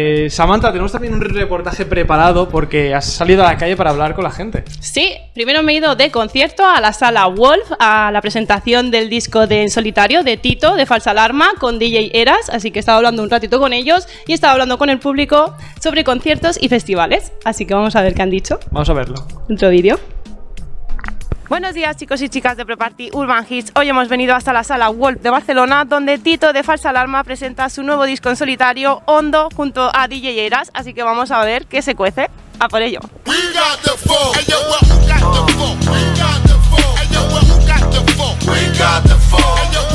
Eh, 0.00 0.30
Samantha, 0.30 0.70
tenemos 0.70 0.92
también 0.92 1.12
un 1.12 1.20
reportaje 1.20 1.84
preparado 1.84 2.48
porque 2.48 2.94
has 2.94 3.04
salido 3.04 3.44
a 3.44 3.50
la 3.50 3.58
calle 3.58 3.76
para 3.76 3.90
hablar 3.90 4.14
con 4.14 4.22
la 4.22 4.30
gente. 4.30 4.62
Sí, 4.78 5.16
primero 5.34 5.64
me 5.64 5.72
he 5.72 5.74
ido 5.78 5.96
de 5.96 6.12
concierto 6.12 6.64
a 6.64 6.80
la 6.80 6.92
sala 6.92 7.26
Wolf 7.26 7.72
a 7.80 8.12
la 8.12 8.20
presentación 8.20 8.92
del 8.92 9.10
disco 9.10 9.48
de 9.48 9.62
En 9.62 9.70
Solitario 9.70 10.22
de 10.22 10.36
Tito, 10.36 10.76
de 10.76 10.86
Falsa 10.86 11.10
Alarma, 11.10 11.48
con 11.58 11.80
DJ 11.80 12.12
Eras, 12.14 12.48
así 12.48 12.70
que 12.70 12.78
he 12.78 12.82
estado 12.82 12.98
hablando 12.98 13.24
un 13.24 13.30
ratito 13.30 13.58
con 13.58 13.72
ellos 13.72 14.06
y 14.28 14.30
he 14.30 14.34
estado 14.36 14.52
hablando 14.52 14.78
con 14.78 14.88
el 14.88 15.00
público 15.00 15.56
sobre 15.80 16.04
conciertos 16.04 16.62
y 16.62 16.68
festivales, 16.68 17.32
así 17.44 17.66
que 17.66 17.74
vamos 17.74 17.96
a 17.96 18.02
ver 18.02 18.14
qué 18.14 18.22
han 18.22 18.30
dicho. 18.30 18.60
Vamos 18.70 18.88
a 18.88 18.92
verlo. 18.92 19.16
Otro 19.50 19.68
vídeo. 19.68 19.98
Buenos 21.48 21.72
días 21.72 21.96
chicos 21.96 22.20
y 22.20 22.28
chicas 22.28 22.58
de 22.58 22.66
Preparty 22.66 23.08
Urban 23.14 23.46
Hits. 23.48 23.72
Hoy 23.74 23.88
hemos 23.88 24.10
venido 24.10 24.34
hasta 24.34 24.52
la 24.52 24.64
sala 24.64 24.90
Wolf 24.90 25.22
de 25.22 25.30
Barcelona 25.30 25.86
donde 25.86 26.18
Tito 26.18 26.52
de 26.52 26.62
Falsa 26.62 26.90
Alarma 26.90 27.24
presenta 27.24 27.70
su 27.70 27.82
nuevo 27.82 28.04
disco 28.04 28.28
en 28.28 28.36
solitario 28.36 29.00
Hondo 29.06 29.48
junto 29.56 29.90
a 29.94 30.08
DJ 30.08 30.44
Eras, 30.44 30.70
así 30.74 30.92
que 30.92 31.02
vamos 31.02 31.30
a 31.30 31.42
ver 31.46 31.64
qué 31.66 31.80
se 31.80 31.94
cuece. 31.94 32.28
A 32.58 32.68
por 32.68 32.82
ello. 32.82 33.00
We 33.26 33.34
got 33.54 33.82
the 39.04 39.87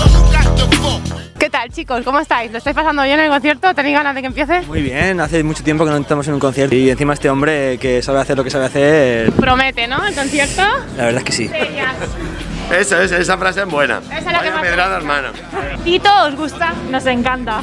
tal 1.53 1.69
chicos? 1.69 2.01
¿Cómo 2.03 2.19
estáis? 2.19 2.51
¿Lo 2.51 2.57
estáis 2.57 2.75
pasando 2.75 3.03
bien 3.03 3.19
en 3.19 3.25
el 3.25 3.31
concierto? 3.31 3.75
¿Tenéis 3.75 3.95
ganas 3.95 4.15
de 4.15 4.21
que 4.21 4.27
empiece? 4.27 4.61
Muy 4.61 4.81
bien, 4.81 5.19
hace 5.21 5.43
mucho 5.43 5.63
tiempo 5.63 5.85
que 5.85 5.91
no 5.91 5.97
estamos 5.97 6.27
en 6.27 6.33
un 6.33 6.39
concierto 6.39 6.75
y 6.75 6.89
encima 6.89 7.13
este 7.13 7.29
hombre 7.29 7.77
que 7.77 8.01
sabe 8.01 8.19
hacer 8.19 8.35
lo 8.35 8.43
que 8.43 8.49
sabe 8.49 8.65
hacer, 8.65 9.31
Promete, 9.33 9.87
¿no? 9.87 10.03
El 10.03 10.15
concierto. 10.15 10.63
la 10.97 11.05
verdad 11.05 11.19
es 11.19 11.23
que 11.23 11.31
sí. 11.31 11.51
Eso, 12.71 12.99
eso, 12.99 13.17
esa 13.17 13.37
frase 13.37 13.59
es 13.61 13.67
buena. 13.67 13.99
Esa 14.05 14.17
es 14.17 14.25
la 14.25 14.61
Vaya 14.61 14.95
hermano. 14.97 15.27
Tito, 15.83 16.09
¿os 16.25 16.35
gusta? 16.35 16.73
Nos 16.89 17.05
encanta. 17.05 17.61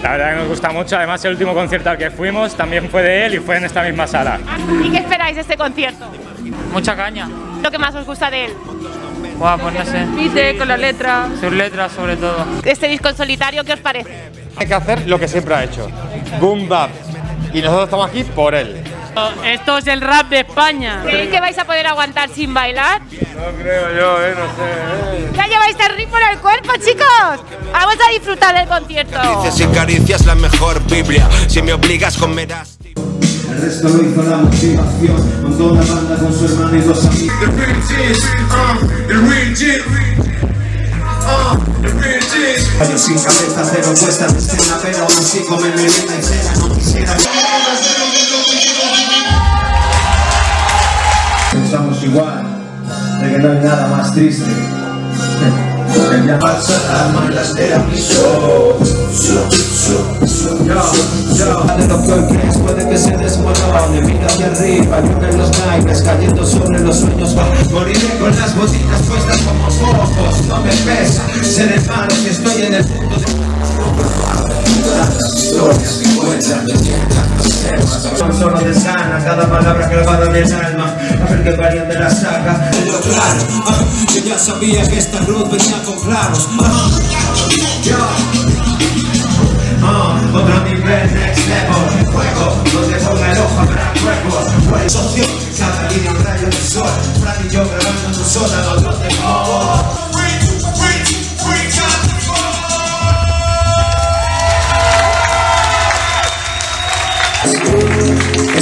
La 0.00 0.12
verdad 0.12 0.30
que 0.30 0.36
nos 0.36 0.48
gusta 0.48 0.70
mucho, 0.70 0.96
además 0.96 1.24
el 1.24 1.32
último 1.32 1.54
concierto 1.54 1.90
al 1.90 1.98
que 1.98 2.12
fuimos 2.12 2.54
también 2.54 2.88
fue 2.88 3.02
de 3.02 3.26
él 3.26 3.34
y 3.34 3.38
fue 3.38 3.56
en 3.56 3.64
esta 3.64 3.82
misma 3.82 4.06
sala. 4.06 4.38
¿Y 4.84 4.90
qué 4.90 4.98
esperáis 4.98 5.34
de 5.34 5.40
este 5.40 5.56
concierto? 5.56 6.06
Mucha 6.72 6.94
caña. 6.94 7.28
Lo 7.62 7.70
que 7.70 7.78
más 7.78 7.94
os 7.96 8.06
gusta 8.06 8.30
de 8.30 8.44
él. 8.44 8.52
Guau, 9.38 9.58
pues 9.58 9.74
no 9.74 9.84
sé. 9.84 10.06
Dice 10.16 10.56
con 10.56 10.68
la 10.68 10.76
letra. 10.76 11.28
Sus 11.40 11.52
letras 11.52 11.92
sobre 11.92 12.16
todo. 12.16 12.44
Este 12.64 12.88
disco 12.88 13.08
en 13.08 13.16
solitario, 13.16 13.64
¿qué 13.64 13.72
os 13.72 13.80
parece? 13.80 14.30
Hay 14.56 14.66
que 14.66 14.74
hacer 14.74 15.06
lo 15.08 15.18
que 15.18 15.26
siempre 15.28 15.54
ha 15.54 15.64
hecho. 15.64 15.88
Boom 16.40 16.68
bap. 16.68 16.90
Y 17.52 17.60
nosotros 17.60 17.84
estamos 17.84 18.08
aquí 18.08 18.24
por 18.24 18.54
él. 18.54 18.82
Esto 19.44 19.78
es 19.78 19.86
el 19.86 20.00
rap 20.00 20.28
de 20.28 20.40
España. 20.40 21.02
¿Creéis 21.04 21.30
que 21.30 21.38
vais 21.40 21.56
a 21.56 21.64
poder 21.64 21.86
aguantar 21.86 22.28
sin 22.30 22.52
bailar? 22.52 23.00
No 23.02 23.62
creo 23.62 23.94
yo, 23.94 24.24
eh, 24.26 24.34
no 24.36 24.44
sé. 24.56 25.22
eh. 25.26 25.30
¿Ya 25.36 25.46
lleváis 25.46 25.76
el 25.88 25.96
ritmo 25.96 26.18
en 26.18 26.30
el 26.32 26.38
cuerpo, 26.38 26.72
chicos? 26.84 27.44
Vamos 27.72 27.96
a 28.08 28.10
disfrutar 28.12 28.56
del 28.58 28.66
concierto. 28.66 29.18
Dices 29.44 29.60
y 29.60 29.66
caricias 29.72 30.26
la 30.26 30.34
mejor 30.34 30.82
Biblia. 30.86 31.28
Si 31.46 31.62
me 31.62 31.72
obligas, 31.72 32.16
comerás. 32.18 32.73
El 33.54 33.62
resto 33.62 33.88
lo 33.88 34.02
hizo 34.02 34.22
la 34.24 34.38
motivación 34.38 35.42
Montó 35.42 35.72
una 35.72 35.82
banda 35.82 36.16
con 36.16 36.32
su 36.36 36.44
hermano 36.44 36.76
y 36.76 36.80
dos 36.80 37.04
amigos. 37.04 37.36
Yo 42.90 42.98
sin 42.98 43.14
cabeza, 43.14 43.64
cero 43.72 43.94
puesta 43.98 44.26
de 44.26 44.38
escena 44.38 44.78
Pero 44.82 44.98
aún 44.98 45.18
así 45.18 45.44
come 45.48 45.68
merienda 45.68 46.16
y 46.18 46.22
cena 46.22 46.54
No 46.58 46.74
quisiera. 46.74 47.16
Pensamos 51.52 52.02
igual 52.02 52.44
De 53.20 53.30
que 53.30 53.38
no 53.38 53.52
hay 53.52 53.58
nada 53.58 53.86
más 53.86 54.12
triste. 54.12 54.50
Que 56.10 56.26
ya 56.26 56.38
falsa 56.40 56.76
alarma 56.90 57.26
en 57.26 57.34
las 57.36 57.54
de 57.54 57.78
mi 57.78 58.00
llueven 65.00 65.38
los 65.38 65.50
naipes 65.66 66.02
Cayendo 66.02 66.46
sobre 66.46 66.80
los 66.80 66.96
sueños 67.00 67.36
va 67.36 67.46
Moriré 67.70 68.18
con 68.18 68.36
las 68.36 68.54
botitas 68.56 69.02
puestas 69.02 69.38
como 69.38 69.70
focos 69.70 70.46
No 70.46 70.60
me 70.60 70.70
pesa 70.70 71.22
ser 71.42 71.72
hermano 71.72 72.10
si 72.10 72.28
estoy 72.28 72.62
en 72.62 72.74
el 72.74 72.84
punto 72.84 73.16
de 73.16 73.24
que 73.26 73.44
solo 78.32 78.58
desgana 78.60 79.24
cada 79.24 79.48
palabra 79.48 79.88
clavada 79.88 80.26
en 80.26 80.36
el 80.36 80.52
alma 80.52 80.96
A 81.22 81.30
ver 81.30 81.44
qué 81.44 81.52
variante 81.52 81.98
la 81.98 82.10
saca. 82.10 82.70
Pero 82.70 83.00
claro, 83.00 83.40
ah, 83.66 83.84
yo 84.14 84.20
ya 84.24 84.38
sabía 84.38 84.86
que 84.86 84.98
esta 84.98 85.18
cruz 85.20 85.50
venía 85.50 85.82
con 85.84 85.98
claros 86.00 86.48
ah, 86.60 86.90
ah, 89.82 90.64
nivel, 90.64 91.14
next 91.14 91.53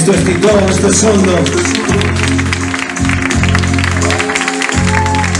Esto 0.05 0.15
es 0.15 0.25
Tito, 0.25 0.49
esto 0.67 0.87
es 0.89 1.03
Hondo. 1.05 1.35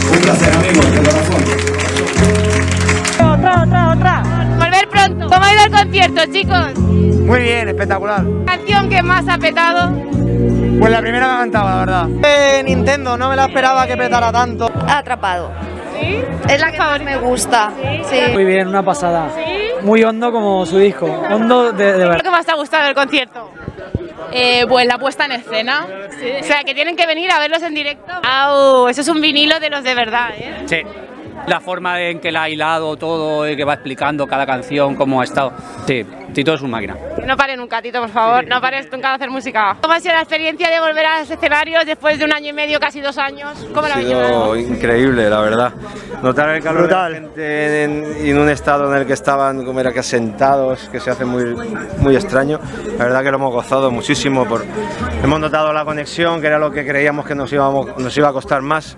Un 0.09 0.19
placer, 0.21 0.53
amigos, 0.55 0.89
de 0.89 0.97
corazón. 0.99 1.43
Otra, 3.33 3.63
otra, 3.63 3.91
otra. 3.91 4.23
Volver 4.57 4.87
pronto. 4.87 5.27
¿Cómo 5.27 5.43
ha 5.43 5.53
ido 5.53 5.65
el 5.65 5.71
concierto, 5.71 6.21
chicos? 6.31 6.79
Muy 6.79 7.39
bien, 7.41 7.67
espectacular. 7.67 8.23
¿Canción 8.45 8.87
que 8.87 9.03
más 9.03 9.27
ha 9.27 9.37
petado? 9.37 9.91
Pues 10.79 10.91
la 10.91 11.01
primera 11.01 11.27
me 11.27 11.33
ha 11.33 11.35
encantado, 11.39 11.65
la 11.69 11.75
verdad. 11.79 12.07
Eh, 12.23 12.63
Nintendo, 12.63 13.17
no 13.17 13.27
me 13.31 13.35
la 13.35 13.47
esperaba 13.47 13.85
que 13.85 13.97
petara 13.97 14.31
tanto. 14.31 14.71
Atrapado. 14.87 15.51
¿Sí? 15.99 16.23
Es 16.47 16.61
la 16.61 16.71
que 16.71 16.77
más 16.77 17.01
me 17.03 17.17
gusta. 17.17 17.69
Sí. 18.09 18.17
Muy 18.31 18.45
bien, 18.45 18.69
una 18.69 18.81
pasada. 18.81 19.29
¿Sí? 19.35 19.41
Muy 19.85 20.01
hondo 20.05 20.31
como 20.31 20.65
su 20.65 20.77
disco. 20.77 21.05
Hondo 21.05 21.73
de, 21.73 21.83
de 21.83 21.83
¿Qué 21.83 21.91
es 21.91 21.97
verdad. 21.99 22.17
lo 22.19 22.23
que 22.23 22.31
más 22.31 22.45
te 22.45 22.51
ha 22.53 22.55
gustado 22.55 22.85
del 22.85 22.95
concierto? 22.95 23.42
Pues 24.67 24.87
la 24.87 24.97
puesta 24.97 25.25
en 25.25 25.33
escena. 25.33 25.87
O 26.41 26.43
sea, 26.43 26.63
que 26.63 26.73
tienen 26.73 26.95
que 26.95 27.05
venir 27.05 27.31
a 27.31 27.39
verlos 27.39 27.61
en 27.63 27.73
directo. 27.73 28.11
¡Au! 28.23 28.87
Eso 28.87 29.01
es 29.01 29.07
un 29.07 29.21
vinilo 29.21 29.59
de 29.59 29.69
los 29.69 29.83
de 29.83 29.95
verdad, 29.95 30.29
¿eh? 30.37 30.63
Sí. 30.65 30.81
La 31.47 31.59
forma 31.59 31.99
en 32.01 32.19
que 32.19 32.31
la 32.31 32.43
ha 32.43 32.49
hilado 32.49 32.95
todo 32.95 33.47
y 33.49 33.55
que 33.55 33.63
va 33.65 33.73
explicando 33.73 34.27
cada 34.27 34.45
canción, 34.45 34.95
cómo 34.95 35.21
ha 35.21 35.23
estado. 35.23 35.53
Sí, 35.85 36.05
Tito 36.33 36.53
es 36.53 36.61
un 36.61 36.71
máquina. 36.71 36.95
No 37.25 37.37
pare 37.37 37.55
nunca, 37.55 37.81
Tito, 37.81 37.99
por 37.99 38.09
favor. 38.09 38.47
No 38.47 38.59
pares 38.61 38.91
nunca 38.91 39.09
de 39.09 39.15
hacer 39.15 39.29
música. 39.29 39.77
¿Cómo 39.81 39.93
ha 39.93 39.99
sido 39.99 40.13
la 40.13 40.21
experiencia 40.21 40.69
de 40.69 40.79
volver 40.79 41.05
a 41.05 41.19
los 41.19 41.29
escenarios 41.29 41.85
después 41.85 42.17
de 42.17 42.25
un 42.25 42.33
año 42.33 42.49
y 42.49 42.53
medio, 42.53 42.79
casi 42.79 43.01
dos 43.01 43.17
años? 43.17 43.51
¿Cómo 43.73 43.87
la 43.87 43.95
habéis 43.95 44.09
llevado? 44.09 44.55
increíble, 44.55 45.29
la 45.29 45.41
verdad. 45.41 45.73
Notar 46.21 46.49
el 46.49 46.63
calor 46.63 46.83
Brutal. 46.83 47.13
de 47.13 47.19
la 47.19 47.25
gente 47.25 47.83
en, 47.83 48.27
en 48.27 48.39
un 48.39 48.49
estado 48.49 48.91
en 48.91 49.01
el 49.01 49.05
que 49.05 49.13
estaban 49.13 49.65
como 49.65 49.79
era 49.79 49.91
que 49.91 50.01
sentados, 50.01 50.89
que 50.89 50.99
se 50.99 51.11
hace 51.11 51.25
muy, 51.25 51.55
muy 51.97 52.15
extraño. 52.15 52.59
La 52.97 53.05
verdad 53.05 53.23
que 53.23 53.31
lo 53.31 53.37
hemos 53.37 53.53
gozado 53.53 53.91
muchísimo. 53.91 54.45
Por, 54.45 54.63
hemos 55.23 55.39
notado 55.39 55.73
la 55.73 55.85
conexión, 55.85 56.41
que 56.41 56.47
era 56.47 56.57
lo 56.57 56.71
que 56.71 56.85
creíamos 56.85 57.25
que 57.25 57.35
nos, 57.35 57.51
íbamos, 57.51 57.97
nos 57.97 58.15
iba 58.17 58.29
a 58.29 58.33
costar 58.33 58.61
más. 58.61 58.97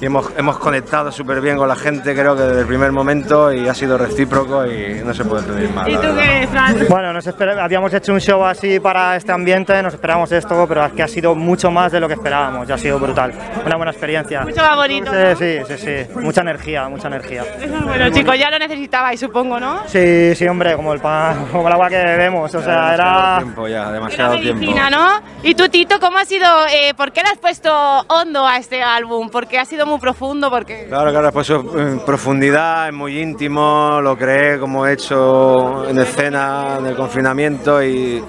Y 0.00 0.06
hemos, 0.06 0.30
hemos 0.36 0.58
conectado 0.58 1.10
súper 1.12 1.40
bien 1.40 1.56
con 1.56 1.68
la 1.68 1.76
gente, 1.76 2.14
creo 2.14 2.34
que 2.36 2.42
desde 2.42 2.60
el 2.60 2.66
primer 2.66 2.92
momento, 2.92 3.52
y 3.52 3.68
ha 3.68 3.74
sido 3.74 3.96
recíproco 3.98 4.66
y 4.66 5.02
no 5.04 5.12
se 5.14 5.24
puede 5.24 5.42
pedir 5.44 5.70
más. 5.70 5.88
¿Y 5.88 5.94
tú 5.96 6.08
qué, 6.16 6.48
Fran? 6.50 6.76
Bueno, 6.88 7.12
nos 7.12 7.26
habíamos 7.26 7.92
hecho 7.94 8.12
un 8.12 8.20
show 8.20 8.44
así 8.44 8.80
para 8.80 9.16
este 9.16 9.32
ambiente, 9.32 9.82
nos 9.82 9.94
esperábamos 9.94 10.30
esto, 10.32 10.64
pero 10.68 10.84
es 10.86 10.92
que 10.92 11.02
ha 11.02 11.08
sido 11.08 11.34
mucho 11.34 11.70
más 11.70 11.92
de 11.92 12.00
lo 12.00 12.08
que 12.08 12.14
esperábamos, 12.14 12.66
ya 12.68 12.74
ha 12.74 12.78
sido 12.78 12.98
brutal. 12.98 13.32
Una 13.64 13.76
buena 13.76 13.90
experiencia. 13.92 14.42
Mucho 14.42 14.60
más 14.62 14.76
bonito. 14.76 15.10
Sí, 15.10 15.18
¿no? 15.18 15.36
sí, 15.36 15.76
sí, 15.76 15.78
sí. 16.06 16.20
Mucha 16.20 16.40
energía, 16.42 16.88
mucha 16.88 17.08
energía. 17.08 17.42
Eso 17.42 17.64
es 17.76 17.84
bueno, 17.84 18.10
chicos, 18.10 18.38
ya 18.38 18.50
lo 18.50 18.58
necesitabais, 18.58 19.18
supongo, 19.20 19.58
¿no? 19.58 19.82
Sí, 19.86 20.34
sí, 20.34 20.46
hombre, 20.46 20.76
como 20.76 20.92
el 20.92 21.00
pan, 21.00 21.46
como 21.52 21.66
el 21.66 21.72
agua 21.74 21.88
que 21.88 21.96
bebemos, 21.96 22.54
o 22.54 22.62
sea, 22.62 22.92
demasiado 22.92 22.94
era... 22.94 23.36
tiempo 23.38 23.68
ya, 23.68 23.80
Era 23.82 23.92
demasiado 23.92 24.34
tiempo. 24.38 24.60
medicina, 24.60 24.90
¿no? 24.90 25.08
Y 25.42 25.54
tú, 25.54 25.68
Tito, 25.68 25.98
¿cómo 26.00 26.18
ha 26.18 26.24
sido? 26.24 26.46
eh, 26.70 26.94
¿Por 26.94 27.12
qué 27.12 27.22
le 27.22 27.28
has 27.30 27.38
puesto 27.38 27.70
hondo 28.08 28.46
a 28.46 28.56
este 28.56 28.82
álbum? 28.82 29.28
¿Porque 29.30 29.58
ha 29.58 29.64
sido 29.64 29.73
muy 29.82 29.98
profundo? 29.98 30.50
porque 30.50 30.86
Claro, 30.88 31.10
claro, 31.10 31.32
pues 31.32 31.50
en 31.50 32.00
profundidad, 32.00 32.88
es 32.88 32.94
muy 32.94 33.20
íntimo, 33.20 34.00
lo 34.00 34.16
creé 34.16 34.58
como 34.58 34.86
he 34.86 34.92
hecho 34.92 35.88
en 35.88 35.98
escena, 35.98 36.76
en 36.78 36.86
el 36.86 36.96
confinamiento 36.96 37.82
y 37.82 38.22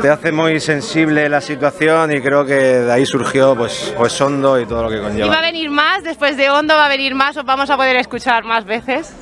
te 0.00 0.10
hace 0.10 0.32
muy 0.32 0.60
sensible 0.60 1.28
la 1.28 1.40
situación 1.40 2.12
y 2.12 2.20
creo 2.20 2.44
que 2.44 2.54
de 2.54 2.92
ahí 2.92 3.06
surgió 3.06 3.54
pues, 3.56 3.94
pues 3.96 4.20
Hondo 4.20 4.60
y 4.60 4.66
todo 4.66 4.82
lo 4.84 4.88
que 4.90 4.96
¿Y 4.96 5.00
va 5.00 5.06
a 5.06 5.10
conlleva. 5.10 5.40
venir 5.40 5.70
más? 5.70 6.02
Después 6.04 6.36
de 6.36 6.50
Hondo 6.50 6.74
va 6.74 6.86
a 6.86 6.88
venir 6.88 7.14
más, 7.14 7.36
os 7.36 7.44
vamos 7.44 7.70
a 7.70 7.76
poder 7.76 7.96
escuchar 7.96 8.44
más 8.44 8.64
veces. 8.64 9.12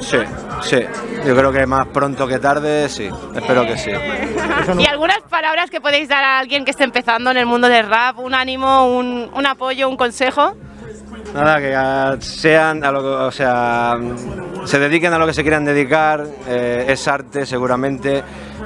Sí, 0.00 0.18
sí, 0.62 0.78
yo 1.26 1.36
creo 1.36 1.52
que 1.52 1.66
más 1.66 1.86
pronto 1.88 2.26
que 2.26 2.38
tarde, 2.38 2.88
sí, 2.88 3.08
espero 3.34 3.66
que 3.66 3.76
sí. 3.76 3.90
Y 4.78 4.86
algunas 4.86 5.20
palabras 5.28 5.70
que 5.70 5.80
podéis 5.80 6.08
dar 6.08 6.22
a 6.24 6.38
alguien 6.38 6.64
que 6.64 6.70
esté 6.70 6.84
empezando 6.84 7.30
en 7.30 7.36
el 7.36 7.46
mundo 7.46 7.68
del 7.68 7.86
rap, 7.88 8.18
un 8.18 8.34
ánimo, 8.34 8.86
un, 8.96 9.30
un 9.34 9.46
apoyo, 9.46 9.88
un 9.88 9.96
consejo. 9.96 10.56
Nada, 11.34 11.60
que 12.16 12.22
sean, 12.22 12.84
a 12.84 12.90
lo, 12.90 13.00
que- 13.02 13.06
o 13.08 13.30
sea, 13.30 13.96
se 14.64 14.78
dediquen 14.78 15.12
a 15.12 15.18
lo 15.18 15.26
que 15.26 15.32
se 15.32 15.42
quieran 15.42 15.64
dedicar, 15.64 16.26
eh, 16.48 16.86
es 16.88 17.06
arte 17.06 17.46
seguramente, 17.46 18.22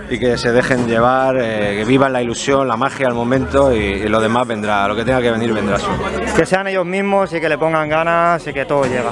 y 0.09 0.19
que 0.19 0.37
se 0.39 0.51
dejen 0.51 0.87
llevar, 0.87 1.37
eh, 1.39 1.77
que 1.79 1.85
vivan 1.85 2.13
la 2.13 2.23
ilusión, 2.23 2.67
la 2.67 2.77
magia 2.77 3.07
al 3.07 3.15
momento 3.15 3.73
y, 3.75 3.77
y 3.79 4.09
lo 4.09 4.21
demás 4.21 4.47
vendrá, 4.47 4.87
lo 4.89 4.97
que 4.97 5.05
tenga 5.05 5.21
que 5.21 5.31
venir 5.31 5.53
vendrá 5.53 5.79
solo. 5.79 5.97
Que 6.37 6.47
sean 6.47 6.67
ellos 6.67 6.85
mismos 6.87 7.33
y 7.35 7.41
que 7.41 7.49
le 7.49 7.59
pongan 7.59 7.89
ganas 7.89 8.47
y 8.47 8.53
que 8.53 8.65
todo 8.65 8.85
llega. 8.85 9.11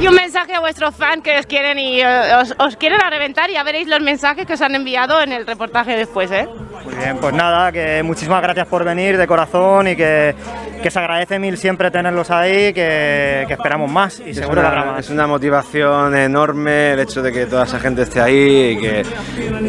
Y 0.00 0.06
un 0.06 0.14
mensaje 0.14 0.54
a 0.54 0.60
vuestros 0.60 0.94
fans 0.94 1.22
que 1.22 1.38
os 1.38 1.46
quieren 1.46 1.78
y 1.78 2.00
eh, 2.00 2.34
os, 2.40 2.54
os 2.58 2.76
quieren 2.76 3.00
a 3.00 3.10
reventar 3.10 3.48
y 3.50 3.54
ya 3.54 3.62
veréis 3.62 3.88
los 3.88 4.00
mensajes 4.00 4.44
que 4.46 4.54
os 4.54 4.60
han 4.60 4.74
enviado 4.74 5.20
en 5.22 5.32
el 5.32 5.46
reportaje 5.46 5.96
después, 5.96 6.30
¿eh? 6.30 6.48
Muy 6.84 6.94
bien, 6.94 7.16
pues 7.18 7.34
nada, 7.34 7.72
que 7.72 8.02
muchísimas 8.02 8.40
gracias 8.42 8.66
por 8.66 8.84
venir 8.84 9.16
de 9.18 9.26
corazón 9.26 9.88
y 9.88 9.96
que, 9.96 10.34
que 10.82 10.90
se 10.90 10.98
agradece 10.98 11.38
mil 11.38 11.56
siempre 11.58 11.90
tenerlos 11.90 12.30
ahí, 12.30 12.72
que, 12.72 13.44
que 13.46 13.52
esperamos 13.54 13.90
más 13.90 14.20
y 14.20 14.30
Es 14.30 14.36
seguro 14.36 14.60
que 14.60 14.66
habrá 14.66 14.82
una, 14.82 14.92
más. 14.92 15.00
es 15.00 15.10
una 15.10 15.26
motivación 15.26 16.16
enorme 16.16 16.92
el 16.92 17.00
hecho 17.00 17.22
de 17.22 17.32
que 17.32 17.46
toda 17.46 17.64
esa 17.64 17.78
gente 17.80 18.02
esté 18.02 18.20
ahí 18.20 18.76
y 18.76 18.80
que 18.80 19.02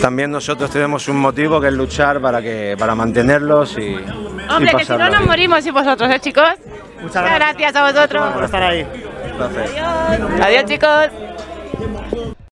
también 0.01 0.31
nosotros 0.31 0.69
tenemos 0.69 1.07
un 1.07 1.17
motivo 1.17 1.59
que 1.59 1.67
es 1.67 1.73
luchar 1.73 2.19
para, 2.21 2.41
que, 2.41 2.75
para 2.77 2.95
mantenerlos 2.95 3.77
y, 3.77 3.81
y 3.81 4.05
Hombre, 4.49 4.73
que 4.77 4.85
si 4.85 4.93
no 4.93 5.09
nos 5.09 5.25
morimos 5.25 5.63
sin 5.63 5.73
vosotros, 5.73 6.09
¿eh, 6.09 6.19
chicos? 6.19 6.49
Muchas 7.01 7.23
gracias 7.23 7.75
a 7.75 7.91
vosotros. 7.91 8.33
por 8.33 8.43
estar 8.43 8.63
ahí. 8.63 8.85
Gracias. 9.37 10.41
Adiós, 10.41 10.65
chicos. 10.65 11.09